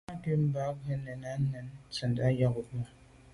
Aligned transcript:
Á 0.11 0.13
cúp 0.23 0.35
mbɑ̄ 0.47 0.69
rə̌ 0.85 0.95
nə̀ 1.05 1.17
rə̀ 1.23 1.33
nǔ 1.39 1.49
nə̄ 1.63 1.63
tsə́’də́ 1.93 2.27
nyɔ̌ŋ 2.37 2.51
bú. 2.53 2.63